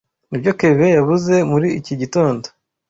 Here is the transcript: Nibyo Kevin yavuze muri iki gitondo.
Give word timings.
Nibyo 0.29 0.51
Kevin 0.59 0.95
yavuze 0.97 1.33
muri 1.51 1.67
iki 1.79 1.93
gitondo. 2.01 2.45